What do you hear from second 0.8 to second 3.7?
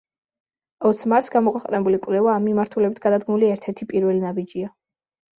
ოც მარტს გამოქვეყნებული კვლევა ამ მიმართულებით გადადგმული